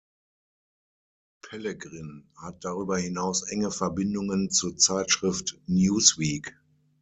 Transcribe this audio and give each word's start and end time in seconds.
Pellegrin 1.43 2.27
hat 2.35 2.65
darüber 2.65 2.97
hinaus 2.97 3.43
enge 3.51 3.69
Verbindungen 3.69 4.49
zur 4.49 4.75
Zeitschrift 4.75 5.59
Newsweek. 5.67 6.55